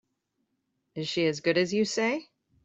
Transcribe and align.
Is 0.95 1.07
she 1.07 1.27
as 1.27 1.41
good 1.41 1.59
as 1.59 1.75
you 1.75 1.85
say? 1.85 2.31